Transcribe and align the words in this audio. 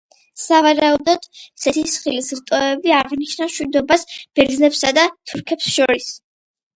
სავარაუდოდ, 0.43 1.25
ზეთისხილის 1.63 2.29
რტოები 2.39 2.93
აღნიშნავს 2.99 3.51
მშვიდობას 3.57 4.07
ბერძნებსა 4.39 4.91
და 4.99 5.05
თურქებს 5.33 5.69
შორის. 5.75 6.09